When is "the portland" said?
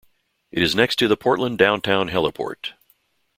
1.07-1.59